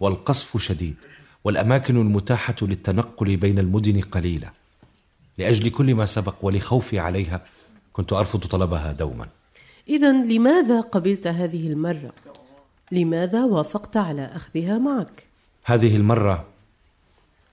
والقصف 0.01 0.57
شديد. 0.57 0.97
والأماكن 1.45 1.97
المتاحة 1.97 2.55
للتنقل 2.63 3.37
بين 3.37 3.59
المدن 3.59 4.01
قليلة. 4.01 4.51
لأجل 5.39 5.71
كل 5.71 5.95
ما 5.95 6.07
سبق 6.07 6.35
ولخوفي 6.43 6.99
عليها 6.99 7.41
كنت 7.93 8.13
أرفض 8.13 8.47
طلبها 8.47 8.93
دوما. 8.93 9.29
اذا 9.89 10.13
لماذا 10.13 10.81
قبلت 10.81 11.27
هذه 11.27 11.67
المرة؟ 11.67 12.13
لماذا 12.93 13.45
وافقت 13.45 13.97
على 13.97 14.25
أخذها 14.25 14.79
معك؟ 14.79 15.27
هذه 15.65 15.97
المرة 15.97 16.45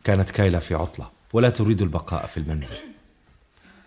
كانت 0.04 0.30
كايلا 0.30 0.60
في 0.60 0.76
عطلة 0.76 1.10
ولا 1.34 1.50
تريد 1.50 1.82
البقاء 1.82 2.26
في 2.26 2.38
المنزل. 2.38 2.78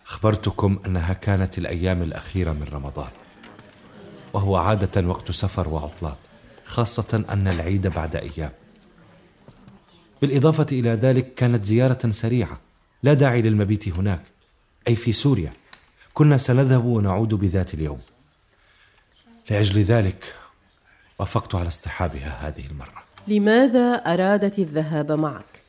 أخبرتكم 0.06 0.78
أنها 0.86 1.12
كانت 1.12 1.58
الأيام 1.58 2.02
الأخيرة 2.02 2.52
من 2.52 2.66
رمضان 2.72 3.10
وهو 4.32 4.56
عادة 4.56 5.08
وقت 5.08 5.30
سفر 5.30 5.68
وعطلات 5.68 6.18
خاصة 6.64 7.24
أن 7.30 7.48
العيد 7.48 7.86
بعد 7.86 8.16
أيام. 8.16 8.50
بالإضافة 10.22 10.66
إلى 10.72 10.90
ذلك 10.90 11.34
كانت 11.34 11.64
زيارة 11.64 12.10
سريعة 12.10 12.60
لا 13.02 13.14
داعي 13.14 13.42
للمبيت 13.42 13.88
هناك 13.88 14.22
أي 14.88 14.96
في 14.96 15.12
سوريا. 15.12 15.52
كنا 16.14 16.38
سنذهب 16.38 16.84
ونعود 16.84 17.34
بذات 17.34 17.74
اليوم. 17.74 18.00
لأجل 19.50 19.82
ذلك 19.82 20.34
وافقت 21.18 21.54
على 21.54 21.68
اصطحابها 21.68 22.48
هذه 22.48 22.66
المرة. 22.66 23.02
لماذا 23.28 23.94
أرادت 23.94 24.58
الذهاب 24.58 25.12
معك؟ 25.12 25.62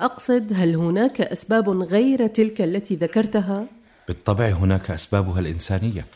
أقصد 0.00 0.52
هل 0.54 0.74
هناك 0.74 1.20
أسباب 1.20 1.68
غير 1.68 2.26
تلك 2.26 2.60
التي 2.60 2.96
ذكرتها؟ 2.96 3.66
بالطبع 4.08 4.46
هناك 4.46 4.90
أسبابها 4.90 5.40
الإنسانية 5.40 6.06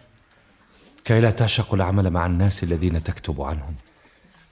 كي 1.05 1.21
لا 1.21 1.31
تعشق 1.31 1.75
العمل 1.75 2.11
مع 2.11 2.27
الناس 2.27 2.63
الذين 2.63 3.03
تكتب 3.03 3.43
عنهم. 3.43 3.75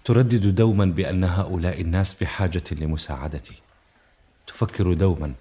تردد 0.09 0.55
دوما 0.55 0.85
بأن 0.85 1.25
هؤلاء 1.25 1.81
الناس 1.81 2.23
بحاجة 2.23 2.63
لمساعدتي. 2.73 3.55
تفكر 4.47 4.93
دوما 4.93 5.33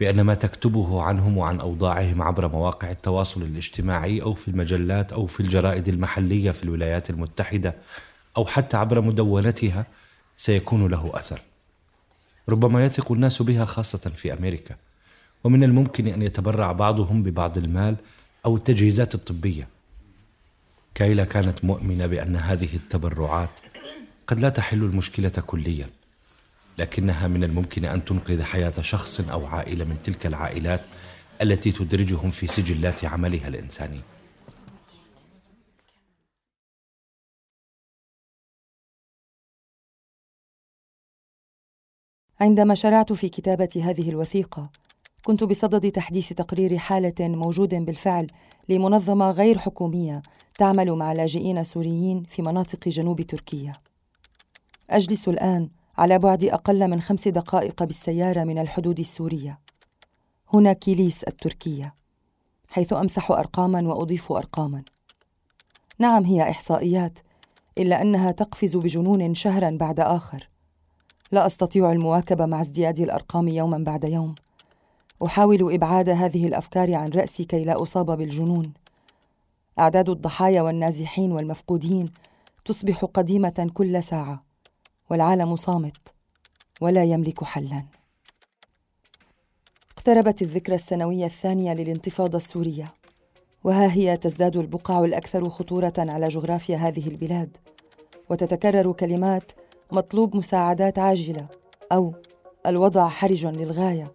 بأن 0.00 0.20
ما 0.20 0.34
تكتبه 0.34 1.02
عنهم 1.02 1.38
وعن 1.38 1.60
أوضاعهم 1.60 2.22
عبر 2.22 2.48
مواقع 2.48 2.90
التواصل 2.90 3.42
الاجتماعي 3.42 4.22
أو 4.22 4.34
في 4.34 4.48
المجلات 4.48 5.12
أو 5.12 5.26
في 5.26 5.40
الجرائد 5.40 5.88
المحلية 5.88 6.50
في 6.50 6.62
الولايات 6.62 7.10
المتحدة 7.10 7.74
أو 8.36 8.46
حتى 8.46 8.76
عبر 8.76 9.00
مدونتها 9.00 9.86
سيكون 10.36 10.86
له 10.86 11.10
أثر. 11.14 11.42
ربما 12.48 12.84
يثق 12.84 13.12
الناس 13.12 13.42
بها 13.42 13.64
خاصة 13.64 14.10
في 14.10 14.32
أمريكا 14.32 14.76
ومن 15.44 15.64
الممكن 15.64 16.06
أن 16.06 16.22
يتبرع 16.22 16.72
بعضهم 16.72 17.22
ببعض 17.22 17.58
المال 17.58 17.96
أو 18.46 18.56
التجهيزات 18.56 19.14
الطبية. 19.14 19.68
كايلا 20.94 21.24
كانت 21.24 21.64
مؤمنة 21.64 22.06
بأن 22.06 22.36
هذه 22.36 22.76
التبرعات 22.76 23.50
قد 24.32 24.40
لا 24.40 24.48
تحل 24.48 24.84
المشكلة 24.84 25.28
كليا 25.28 25.86
لكنها 26.78 27.28
من 27.28 27.44
الممكن 27.44 27.84
أن 27.84 28.04
تنقذ 28.04 28.42
حياة 28.42 28.72
شخص 28.80 29.20
أو 29.20 29.46
عائلة 29.46 29.84
من 29.84 29.96
تلك 30.04 30.26
العائلات 30.26 30.80
التي 31.42 31.72
تدرجهم 31.72 32.30
في 32.30 32.46
سجلات 32.46 33.04
عملها 33.04 33.48
الإنساني 33.48 34.00
عندما 42.40 42.74
شرعت 42.74 43.12
في 43.12 43.28
كتابة 43.28 43.82
هذه 43.84 44.10
الوثيقة 44.10 44.70
كنت 45.24 45.44
بصدد 45.44 45.90
تحديث 45.90 46.32
تقرير 46.32 46.78
حالة 46.78 47.14
موجود 47.20 47.74
بالفعل 47.74 48.30
لمنظمة 48.68 49.30
غير 49.30 49.58
حكومية 49.58 50.22
تعمل 50.58 50.92
مع 50.92 51.12
لاجئين 51.12 51.64
سوريين 51.64 52.24
في 52.24 52.42
مناطق 52.42 52.88
جنوب 52.88 53.22
تركيا. 53.22 53.81
أجلس 54.92 55.28
الآن 55.28 55.70
على 55.98 56.18
بعد 56.18 56.44
أقل 56.44 56.90
من 56.90 57.00
خمس 57.00 57.28
دقائق 57.28 57.82
بالسيارة 57.82 58.44
من 58.44 58.58
الحدود 58.58 58.98
السورية. 58.98 59.58
هنا 60.54 60.72
كيليس 60.72 61.24
التركية، 61.24 61.94
حيث 62.68 62.92
أمسح 62.92 63.30
أرقاماً 63.30 63.88
وأضيف 63.88 64.32
أرقاماً. 64.32 64.82
نعم 65.98 66.24
هي 66.24 66.50
إحصائيات، 66.50 67.18
إلا 67.78 68.02
أنها 68.02 68.32
تقفز 68.32 68.76
بجنون 68.76 69.34
شهراً 69.34 69.70
بعد 69.70 70.00
آخر. 70.00 70.48
لا 71.32 71.46
أستطيع 71.46 71.92
المواكبة 71.92 72.46
مع 72.46 72.60
ازدياد 72.60 73.00
الأرقام 73.00 73.48
يوماً 73.48 73.78
بعد 73.78 74.04
يوم. 74.04 74.34
أحاول 75.24 75.74
إبعاد 75.74 76.08
هذه 76.08 76.46
الأفكار 76.46 76.94
عن 76.94 77.10
رأسي 77.10 77.44
كي 77.44 77.64
لا 77.64 77.82
أصاب 77.82 78.18
بالجنون 78.18 78.72
أعداد 79.78 80.08
الضحايا 80.08 80.62
والنازحين 80.62 81.32
والمفقودين 81.32 82.08
تصبح 82.64 83.04
قديمة 83.04 83.70
كل 83.74 84.02
ساعة 84.02 84.40
والعالم 85.10 85.56
صامت 85.56 86.14
ولا 86.80 87.04
يملك 87.04 87.44
حلا. 87.44 87.82
اقتربت 89.96 90.42
الذكرى 90.42 90.74
السنوية 90.74 91.26
الثانية 91.26 91.74
للانتفاضة 91.74 92.36
السورية 92.36 92.84
وها 93.64 93.92
هي 93.92 94.16
تزداد 94.16 94.56
البقع 94.56 95.04
الأكثر 95.04 95.48
خطورة 95.48 95.92
على 95.98 96.28
جغرافيا 96.28 96.76
هذه 96.76 97.08
البلاد. 97.08 97.56
وتتكرر 98.30 98.92
كلمات 98.92 99.52
مطلوب 99.92 100.36
مساعدات 100.36 100.98
عاجلة 100.98 101.46
أو 101.92 102.14
الوضع 102.66 103.08
حرج 103.08 103.46
للغاية 103.46 104.12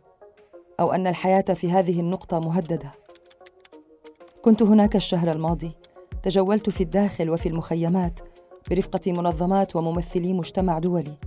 أو 0.80 0.92
أن 0.92 1.08
الحياة 1.08 1.42
في 1.42 1.72
هذه 1.72 2.00
النقطة 2.00 2.40
مهددة. 2.40 2.92
كنت 4.42 4.62
هناك 4.62 4.96
الشهر 4.96 5.32
الماضي 5.32 5.72
تجولت 6.24 6.70
في 6.70 6.82
الداخل 6.82 7.30
وفي 7.30 7.50
المخيمات 7.50 8.20
برفقة 8.70 9.12
منظمات 9.12 9.76
وممثلي 9.76 10.34
مجتمع 10.34 10.80
دولي 10.80 11.18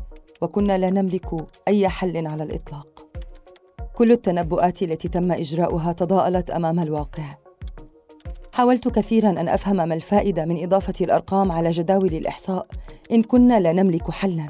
وكنا 0.42 0.78
لا 0.78 0.90
نملك 0.90 1.46
أي 1.68 1.88
حل 1.88 2.26
على 2.26 2.42
الإطلاق. 2.42 3.06
كل 3.94 4.12
التنبؤات 4.12 4.82
التي 4.82 5.08
تم 5.08 5.32
إجراؤها 5.32 5.92
تضاءلت 5.92 6.50
أمام 6.50 6.80
الواقع. 6.80 7.24
حاولت 8.52 8.88
كثيرا 8.88 9.30
أن 9.30 9.48
أفهم 9.48 9.76
ما 9.76 9.94
الفائدة 9.94 10.44
من 10.44 10.64
إضافة 10.64 10.94
الأرقام 11.00 11.52
على 11.52 11.70
جداول 11.70 12.14
الإحصاء 12.14 12.66
إن 13.12 13.22
كنا 13.22 13.60
لا 13.60 13.72
نملك 13.72 14.10
حلا. 14.10 14.46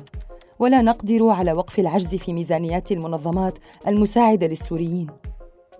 ولا 0.58 0.82
نقدر 0.82 1.28
على 1.28 1.52
وقف 1.52 1.78
العجز 1.78 2.14
في 2.14 2.32
ميزانيات 2.32 2.92
المنظمات 2.92 3.58
المساعدة 3.86 4.46
للسوريين. 4.46 5.06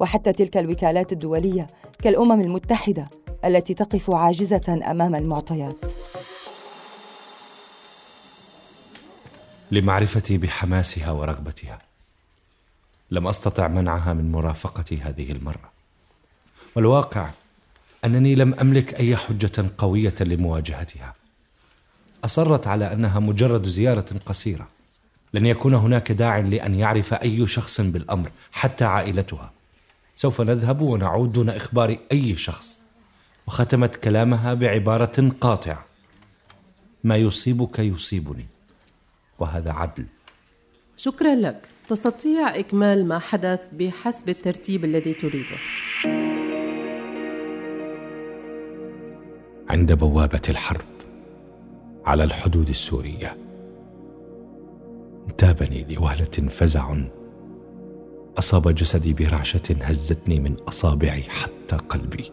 وحتى 0.00 0.32
تلك 0.32 0.56
الوكالات 0.56 1.12
الدولية 1.12 1.66
كالأمم 2.02 2.40
المتحدة 2.40 3.10
التي 3.44 3.74
تقف 3.74 4.10
عاجزة 4.10 4.80
أمام 4.90 5.14
المعطيات. 5.14 5.92
لمعرفتي 9.70 10.38
بحماسها 10.38 11.10
ورغبتها. 11.10 11.78
لم 13.10 13.26
أستطع 13.26 13.68
منعها 13.68 14.12
من 14.14 14.32
مرافقتي 14.32 15.00
هذه 15.00 15.32
المرة. 15.32 15.70
والواقع 16.74 17.30
أنني 18.04 18.34
لم 18.34 18.54
أملك 18.54 18.94
أي 18.94 19.16
حجة 19.16 19.64
قوية 19.78 20.14
لمواجهتها. 20.20 21.14
أصرت 22.24 22.66
على 22.66 22.92
أنها 22.92 23.18
مجرد 23.18 23.66
زيارة 23.66 24.06
قصيرة. 24.26 24.68
لن 25.34 25.46
يكون 25.46 25.74
هناك 25.74 26.12
داع 26.12 26.38
لأن 26.38 26.74
يعرف 26.74 27.14
أي 27.14 27.46
شخص 27.46 27.80
بالأمر 27.80 28.30
حتى 28.52 28.84
عائلتها. 28.84 29.52
سوف 30.14 30.40
نذهب 30.40 30.80
ونعود 30.80 31.32
دون 31.32 31.50
إخبار 31.50 31.98
أي 32.12 32.36
شخص. 32.36 32.80
وختمت 33.46 33.96
كلامها 33.96 34.54
بعبارة 34.54 35.32
قاطعة. 35.40 35.84
ما 37.04 37.16
يصيبك 37.16 37.78
يصيبني. 37.78 38.46
وهذا 39.40 39.72
عدل. 39.72 40.06
شكرا 40.96 41.34
لك. 41.34 41.68
تستطيع 41.88 42.58
إكمال 42.58 43.08
ما 43.08 43.18
حدث 43.18 43.66
بحسب 43.72 44.28
الترتيب 44.28 44.84
الذي 44.84 45.14
تريده. 45.14 45.56
عند 49.70 49.92
بوابة 49.92 50.42
الحرب 50.48 50.84
على 52.04 52.24
الحدود 52.24 52.68
السورية 52.68 53.36
انتابني 55.30 55.86
لوهلة 55.90 56.48
فزع. 56.48 56.96
أصاب 58.38 58.74
جسدي 58.74 59.12
برعشة 59.12 59.76
هزتني 59.82 60.40
من 60.40 60.56
أصابعي 60.68 61.22
حتى 61.22 61.76
قلبي. 61.76 62.32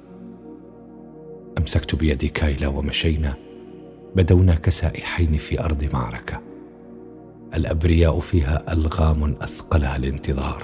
أمسكت 1.57 1.95
بيد 1.95 2.25
كايلا 2.25 2.67
ومشينا 2.67 3.33
بدونا 4.15 4.55
كسائحين 4.55 5.37
في 5.37 5.59
أرض 5.59 5.89
معركة. 5.93 6.46
الأبرياء 7.55 8.19
فيها 8.19 8.73
ألغام 8.73 9.35
اثقلها 9.41 9.95
الانتظار. 9.95 10.63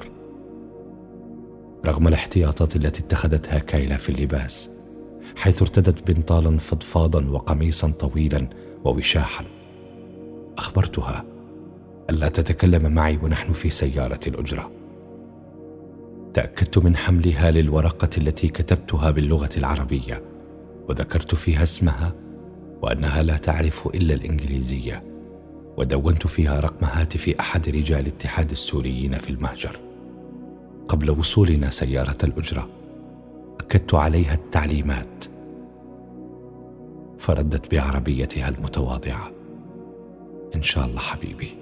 رغم 1.85 2.07
الاحتياطات 2.07 2.75
التي 2.75 3.01
اتخذتها 3.01 3.59
كايلا 3.59 3.97
في 3.97 4.09
اللباس 4.09 4.69
حيث 5.35 5.61
ارتدت 5.61 6.11
بنطالا 6.11 6.57
فضفاضا 6.57 7.25
وقميصا 7.25 7.91
طويلا 7.91 8.47
ووشاحا 8.83 9.45
أخبرتها 10.57 11.25
الا 12.09 12.27
تتكلم 12.27 12.93
معي 12.93 13.19
ونحن 13.23 13.53
في 13.53 13.69
سيارة 13.69 14.19
الأجرة. 14.27 14.71
تأكدت 16.33 16.77
من 16.77 16.95
حملها 16.95 17.51
للورقة 17.51 18.09
التي 18.17 18.47
كتبتها 18.47 19.11
باللغة 19.11 19.49
العربية 19.57 20.23
وذكرت 20.89 21.35
فيها 21.35 21.63
اسمها 21.63 22.13
وأنها 22.81 23.23
لا 23.23 23.37
تعرف 23.37 23.87
إلا 23.87 24.13
الإنجليزية. 24.13 25.12
ودونت 25.77 26.27
فيها 26.27 26.59
رقم 26.59 26.85
هاتف 26.85 27.35
أحد 27.39 27.69
رجال 27.69 27.99
الاتحاد 27.99 28.51
السوريين 28.51 29.17
في 29.17 29.29
المهجر. 29.29 29.79
قبل 30.87 31.09
وصولنا 31.09 31.69
سيارة 31.69 32.17
الأجرة 32.23 32.69
أكدت 33.59 33.93
عليها 33.93 34.33
التعليمات. 34.33 35.25
فردت 37.17 37.71
بعربيتها 37.71 38.49
المتواضعة. 38.49 39.31
إن 40.55 40.61
شاء 40.61 40.85
الله 40.85 40.99
حبيبي. 40.99 41.57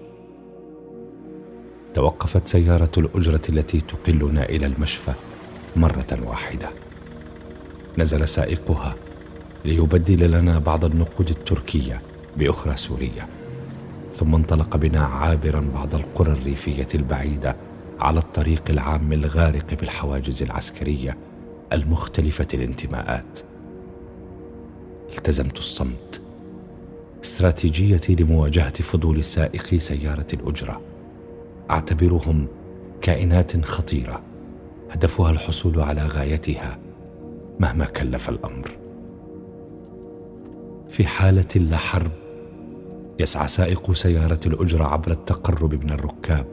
توقفت 1.94 2.48
سيارة 2.48 2.92
الأجرة 2.98 3.42
التي 3.50 3.82
تقلنا 3.82 4.44
إلى 4.44 4.66
المشفى 4.66 5.14
مرة 5.76 6.20
واحدة. 6.26 6.70
نزل 7.98 8.28
سائقها 8.28 8.96
ليبدل 9.66 10.32
لنا 10.32 10.60
بعض 10.60 10.86
النقود 10.86 11.30
التركية 11.30 12.02
بأخرى 12.38 12.78
سورية. 12.78 13.41
ثم 14.14 14.36
انطلق 14.36 14.78
بنا 14.78 15.00
عابرا 15.00 15.60
بعض 15.76 15.96
القرى 15.96 16.32
الريفية 16.32 16.88
البعيدة 16.96 17.56
على 18.00 18.20
الطريق 18.20 18.64
العام 18.70 19.14
الغارق 19.14 19.74
بالحواجز 19.80 20.44
العسكرية 20.44 21.18
المختلفة 21.74 22.48
الانتماءات 22.54 23.40
التزمت 25.18 25.58
الصمت. 25.58 26.22
استراتيجيتي 27.24 28.16
لمواجهة 28.16 28.74
فضول 28.74 29.26
سائقي 29.26 29.80
سيارة 29.80 30.28
الأجرة. 30.34 30.82
أعتبرهم 31.70 32.48
كائنات 33.02 33.66
خطيرة. 33.66 34.22
هدفها 34.92 35.32
الحصول 35.32 35.80
على 35.80 36.02
غايتها 36.02 36.80
مهما 37.60 37.86
كلف 37.86 38.30
الأمر. 38.30 38.78
في 40.90 41.08
حالة 41.08 41.56
لا 41.56 41.78
حرب 41.78 42.12
يسعى 43.22 43.48
سائق 43.48 43.92
سيارة 43.92 44.40
الأجرة 44.46 44.84
عبر 44.84 45.12
التقرب 45.12 45.84
من 45.84 45.92
الركاب 45.92 46.46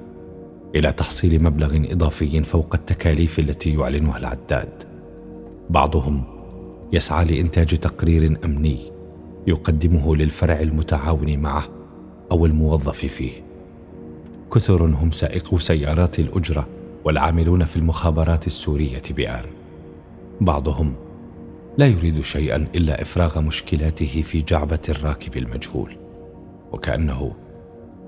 إلى 0.75 0.93
تحصيل 0.93 1.43
مبلغ 1.43 1.77
إضافي 1.93 2.43
فوق 2.43 2.75
التكاليف 2.75 3.39
التي 3.39 3.75
يعلنها 3.75 4.19
العداد. 4.19 4.83
بعضهم 5.71 6.25
يسعى 6.93 7.25
لإنتاج 7.25 7.79
تقرير 7.79 8.39
أمني 8.45 8.93
يقدمه 9.47 10.17
للفرع 10.17 10.61
المتعاون 10.61 11.39
معه 11.39 11.65
أو 12.33 12.47
الموظف 12.47 12.99
فيه. 12.99 13.45
كثر 14.55 14.85
هم 14.85 15.11
سائقو 15.11 15.59
سيارات 15.59 16.19
الأجرة 16.19 16.69
والعاملون 17.05 17.65
في 17.65 17.77
المخابرات 17.77 18.47
السورية 18.47 19.03
بآن. 19.11 19.45
بعضهم 20.41 20.95
لا 21.79 21.87
يريد 21.87 22.21
شيئا 22.21 22.67
إلا 22.75 23.03
إفراغ 23.03 23.41
مشكلاته 23.41 24.23
في 24.23 24.43
جعبة 24.43 24.83
الراكب 24.89 25.37
المجهول. 25.37 26.08
وكأنه 26.73 27.33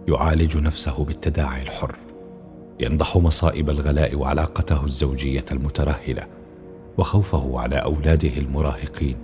يعالج 0.08 0.56
نفسه 0.56 1.04
بالتداعي 1.04 1.62
الحر 1.62 1.96
ينضح 2.80 3.16
مصائب 3.16 3.70
الغلاء 3.70 4.14
وعلاقته 4.14 4.84
الزوجية 4.84 5.44
المترهلة 5.52 6.26
وخوفه 6.98 7.60
على 7.60 7.76
أولاده 7.76 8.36
المراهقين 8.36 9.16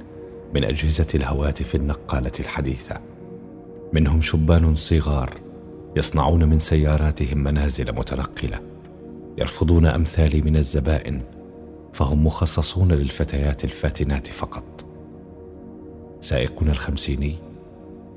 من 0.55 0.65
أجهزة 0.65 1.07
الهواتف 1.15 1.75
النقالة 1.75 2.33
الحديثة. 2.41 3.01
منهم 3.93 4.21
شبان 4.21 4.75
صغار 4.75 5.41
يصنعون 5.97 6.45
من 6.45 6.59
سياراتهم 6.59 7.39
منازل 7.39 7.93
متنقلة 7.93 8.61
يرفضون 9.39 9.87
امثالي 9.87 10.43
من 10.43 10.57
الزبائن 10.57 11.21
فهم 11.93 12.27
مخصصون 12.27 12.93
للفتيات 12.93 13.65
الفاتنات 13.65 14.27
فقط. 14.27 14.87
سائقنا 16.21 16.73
الخمسيني 16.73 17.46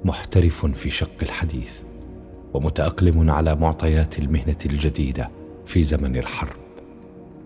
محترف 0.05 0.65
في 0.65 0.89
شق 0.89 1.17
الحديث 1.21 1.81
ومتأقلم 2.53 3.29
على 3.29 3.55
معطيات 3.55 4.19
المهنة 4.19 4.57
الجديدة 4.65 5.31
في 5.65 5.83
زمن 5.83 6.15
الحرب. 6.15 6.55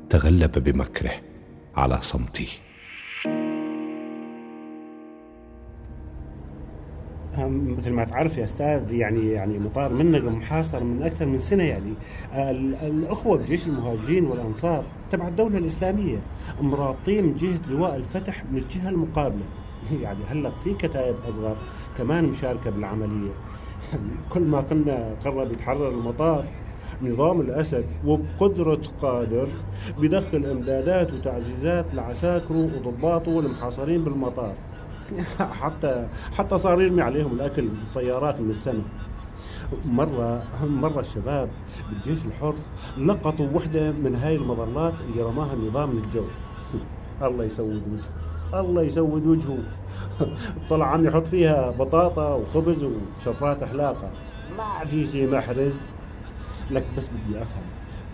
تغلب 0.10 0.52
بمكره 0.63 1.12
على 1.76 2.02
صمته. 2.02 2.48
مثل 7.38 7.94
ما 7.94 8.04
تعرف 8.04 8.38
يا 8.38 8.46
أستاذ 8.46 8.92
يعني 8.92 9.30
يعني 9.30 9.60
مطار 9.60 9.94
منق 9.94 10.32
محاصر 10.32 10.84
من 10.84 11.04
أكثر 11.04 11.26
من 11.26 11.38
سنة 11.38 11.63
يعني. 11.63 11.94
الأخوة 12.88 13.38
بجيش 13.38 13.68
المهاجرين 13.68 14.26
والأنصار 14.26 14.84
تبع 15.12 15.28
الدولة 15.28 15.58
الإسلامية 15.58 16.20
مرابطين 16.62 17.26
من 17.26 17.36
جهة 17.36 17.60
لواء 17.70 17.96
الفتح 17.96 18.46
من 18.52 18.58
الجهة 18.58 18.89
المقابلة. 18.89 19.46
يعني 20.04 20.24
هلأ 20.28 20.52
في 20.63 20.74
كتائب 20.74 21.16
أصغر. 21.28 21.58
كمان 21.97 22.25
مشاركة 22.25 22.69
بالعملية. 22.69 23.32
كل 24.34 24.41
ما 24.41 24.60
قلنا 24.60 25.15
قرب 25.25 25.51
يتحرر 25.51 25.89
المطار 25.89 26.45
نظام 27.01 27.41
الأسد 27.41 27.86
وبقدرة 28.06 28.82
قادر 29.01 29.47
بدخل 29.99 30.45
إمدادات 30.45 31.13
وتعزيزات 31.13 31.93
لعساكره 31.93 32.69
وضباطه 32.75 33.39
المحاصرين 33.39 34.03
بالمطار. 34.03 34.53
حتى 35.62 36.08
حتى 36.32 36.58
صار 36.58 36.82
يرمي 36.82 37.01
عليهم 37.01 37.34
الأكل 37.34 37.67
بالطيارات 37.67 38.41
من 38.41 38.49
السماء. 38.49 38.86
مرة 39.86 40.43
مرة 40.63 40.99
الشباب 40.99 41.49
بالجيش 41.89 42.25
الحر 42.25 42.56
لقطوا 42.97 43.47
وحدة 43.53 43.91
من 43.91 44.15
هاي 44.15 44.36
المظلات 44.36 44.93
اللي 45.01 45.21
رماها 45.21 45.53
النظام 45.53 45.91
الجو. 45.91 46.25
الله 47.27 47.43
يسود 47.43 47.84
وجهه 47.88 48.22
الله 48.60 48.82
يسود 48.82 49.28
وجهه. 49.28 49.58
طلع 50.70 50.86
عم 50.86 51.06
يحط 51.06 51.28
فيها 51.28 51.72
بطاطا 51.72 52.34
وخبز 52.34 52.84
وشفرات 52.84 53.63
حلاقة 53.63 54.12
ما 54.58 54.86
في 54.86 55.08
شيء 55.08 55.32
محرز. 55.32 55.88
لك 56.72 56.86
بس 56.98 57.08
بدي 57.10 57.42
أفهم 57.44 57.63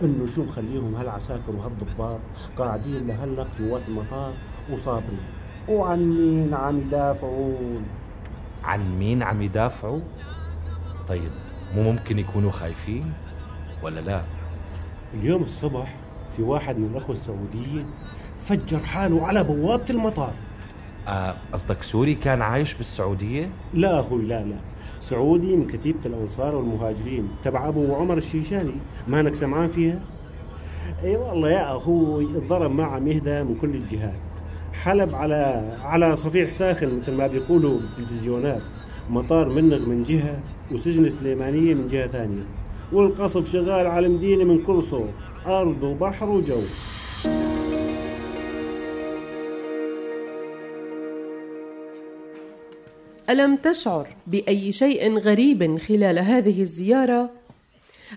إنه 0.02 0.26
شو 0.26 0.44
مخليهم 0.44 0.94
هالعساكر 0.94 1.56
وهالضباط 1.56 2.20
قاعدين 2.56 3.06
لهلق 3.06 3.46
جوات 3.58 3.82
المطار 3.88 4.32
وصابرين؟ 4.72 5.20
وعن 5.68 5.98
مين 5.98 6.54
عم 6.54 6.78
يدافعون؟ 6.78 7.84
عن 8.64 8.98
مين 8.98 9.22
عم 9.22 9.42
يدافعوا؟ 9.42 10.00
طيب 11.08 11.30
مو 11.74 11.82
ممكن 11.82 12.18
يكونوا 12.18 12.50
خايفين 12.50 13.12
ولا 13.82 14.00
لا؟ 14.00 14.22
اليوم 15.14 15.42
الصبح 15.42 15.96
في 16.36 16.42
واحد 16.42 16.78
من 16.78 16.86
الأخوة 16.90 17.12
السعوديين 17.12 17.86
فجر 18.40 18.78
حاله 18.78 19.26
على 19.26 19.44
بوابة 19.44 19.84
المطار. 19.90 20.32
آه، 21.08 21.36
قصدك 21.52 21.82
سوري 21.82 22.14
كان 22.14 22.42
عايش 22.42 22.74
بالسعودية؟ 22.74 23.50
لا 23.74 24.00
أخوي 24.00 24.22
لا 24.22 24.44
لا. 24.44 24.56
سعودي 25.00 25.56
من 25.56 25.66
كتيبة 25.66 25.98
الأنصار 26.06 26.54
والمهاجرين 26.54 27.28
تبع 27.44 27.68
أبو 27.68 27.94
عمر 27.94 28.16
الشيشاني. 28.16 28.74
مانك 29.08 29.34
سمعان 29.34 29.68
فيها؟ 29.68 30.00
إي 31.02 31.16
والله 31.16 31.50
يا 31.50 31.76
أخوي 31.76 32.24
الضرب 32.24 32.70
ما 32.70 32.84
عم 32.84 33.08
يهدى 33.08 33.42
من 33.42 33.54
كل 33.54 33.74
الجهات. 33.74 34.18
حلب 34.72 35.14
على 35.14 35.72
على 35.82 36.16
صفيح 36.16 36.52
ساخن 36.52 36.96
مثل 36.96 37.14
ما 37.14 37.26
بيقولوا 37.26 37.80
بالتلفزيونات. 37.80 38.62
مطار 39.10 39.48
منغ 39.48 39.78
من 39.78 40.02
جهة 40.02 40.40
وسجن 40.72 41.08
سليمانية 41.08 41.74
من 41.74 41.88
جهة 41.88 42.06
ثانية. 42.06 42.44
والقصف 42.92 43.52
شغال 43.52 43.86
على 43.86 44.06
المدينة 44.06 44.44
من 44.44 44.62
كل 44.62 44.82
صوب 44.82 45.08
أرض 45.46 45.82
وبحر 45.82 46.30
وجو. 46.30 46.60
ألم 53.30 53.56
تشعر 53.56 54.08
بأي 54.26 54.72
شيء 54.72 55.18
غريب 55.18 55.78
خلال 55.78 56.18
هذه 56.18 56.60
الزيارة؟ 56.60 57.30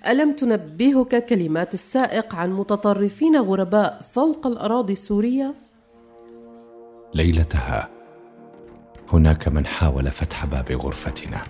ألم 0.08 0.32
تنبهك 0.32 1.26
كلمات 1.26 1.74
السائق 1.74 2.36
عن 2.36 2.54
متطرفين 2.54 3.38
غرباء 3.38 4.02
فوق 4.14 4.48
الأراضي 4.48 4.94
السورية؟ 4.94 5.56
ليلتها 7.14 7.90
هناك 9.14 9.48
من 9.48 9.66
حاول 9.66 10.08
فتح 10.12 10.46
باب 10.46 10.72
غرفتنا. 10.72 11.44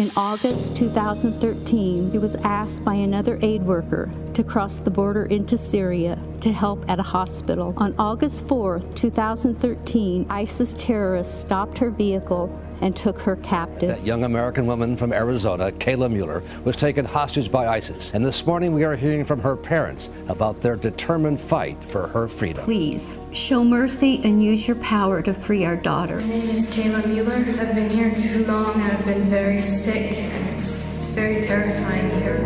In 0.00 0.10
August 0.16 0.78
2013, 0.78 2.10
he 2.10 2.16
was 2.16 2.34
asked 2.36 2.82
by 2.82 2.94
another 2.94 3.38
aid 3.42 3.62
worker 3.62 4.10
to 4.32 4.42
cross 4.42 4.76
the 4.76 4.90
border 4.90 5.26
into 5.26 5.58
Syria 5.58 6.18
to 6.40 6.50
help 6.50 6.88
at 6.88 6.98
a 6.98 7.02
hospital. 7.02 7.74
On 7.76 7.94
August 7.98 8.48
4, 8.48 8.80
2013, 8.94 10.24
ISIS 10.30 10.72
terrorists 10.78 11.38
stopped 11.38 11.76
her 11.76 11.90
vehicle 11.90 12.48
and 12.81 12.95
took 12.95 13.19
her 13.19 13.35
captive. 13.37 13.89
That 13.89 14.05
young 14.05 14.23
American 14.23 14.67
woman 14.67 14.97
from 14.97 15.13
Arizona, 15.13 15.71
Kayla 15.71 16.11
Mueller, 16.11 16.43
was 16.63 16.75
taken 16.75 17.05
hostage 17.05 17.51
by 17.51 17.67
ISIS. 17.67 18.13
And 18.13 18.25
this 18.25 18.45
morning 18.45 18.73
we 18.73 18.83
are 18.83 18.95
hearing 18.95 19.25
from 19.25 19.39
her 19.41 19.55
parents 19.55 20.09
about 20.27 20.61
their 20.61 20.75
determined 20.75 21.39
fight 21.39 21.81
for 21.83 22.07
her 22.07 22.27
freedom. 22.27 22.63
Please 22.63 23.17
show 23.31 23.63
mercy 23.63 24.21
and 24.23 24.43
use 24.43 24.67
your 24.67 24.77
power 24.77 25.21
to 25.21 25.33
free 25.33 25.65
our 25.65 25.75
daughter. 25.75 26.15
My 26.15 26.27
name 26.27 26.37
is 26.37 26.75
Kayla 26.75 27.07
Mueller. 27.07 27.35
I've 27.61 27.75
been 27.75 27.89
here 27.89 28.13
too 28.13 28.45
long. 28.45 28.81
I've 28.81 29.05
been 29.05 29.23
very 29.23 29.61
sick, 29.61 30.17
and 30.17 30.55
it's, 30.55 30.97
it's 30.97 31.15
very 31.15 31.41
terrifying 31.41 32.09
here. 32.21 32.41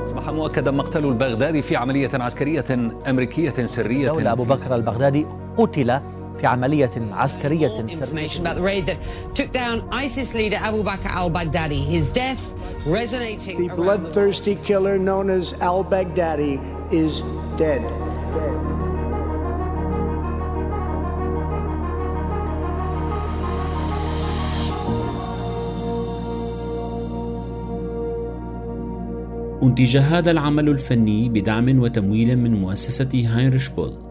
أصبح 0.00 0.30
مؤكدا 0.30 0.70
مقتل 0.70 1.04
البغدادي 1.04 1.62
في 1.62 1.76
عملية 1.76 2.10
عسكرية 2.14 2.64
أمريكية 3.10 3.66
سرية 3.66 4.08
دولة 4.08 4.32
أبو 4.32 4.44
بكر 4.44 4.74
البغدادي 4.74 5.26
قتل 5.57 6.01
في 6.39 6.47
عملية 6.47 6.91
عسكرية 6.97 7.67
سرية. 7.87 8.27
about 8.27 8.55
the 8.55 8.63
raid 8.63 8.85
that 8.87 8.97
took 9.35 9.51
down 9.51 9.83
ISIS 9.91 10.33
leader 10.33 10.57
Abu 10.57 10.83
Bakr 10.83 11.11
al-Baghdadi. 11.21 11.85
His 11.85 12.11
death 12.11 12.41
resonating 12.87 13.67
The 13.67 13.75
bloodthirsty 13.75 14.55
killer 14.55 14.97
known 14.97 15.29
as 15.29 15.53
al-Baghdadi 15.61 16.53
is 16.91 17.21
dead. 17.57 17.83
أنتج 29.63 29.97
هذا 29.97 30.31
العمل 30.31 30.69
الفني 30.69 31.29
بدعم 31.29 31.79
وتمويل 31.79 32.37
من 32.37 32.53
مؤسسة 32.53 33.09
هاينريش 33.25 33.69
بول 33.69 34.10